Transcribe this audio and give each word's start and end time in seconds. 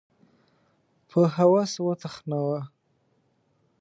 په 1.09 1.19
هوس 1.35 1.71
وتخناوه 1.87 2.61